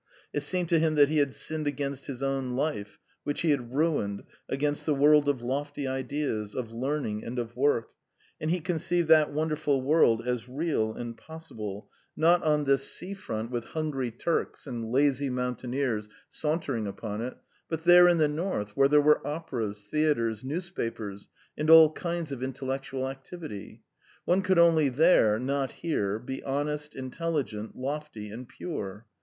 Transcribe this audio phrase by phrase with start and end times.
[0.33, 3.71] It seemed to him that he had sinned against his own life, which he had
[3.75, 7.89] ruined, against the world of lofty ideas, of learning, and of work,
[8.39, 11.87] and he conceived that wonderful world as real and possible,
[12.17, 17.37] not on this sea front with hungry Turks and lazy mountaineers sauntering upon it,
[17.69, 22.41] but there in the North, where there were operas, theatres, newspapers, and all kinds of
[22.41, 23.83] intellectual activity.
[24.25, 29.05] One could only there not here be honest, intelligent, lofty, and pure.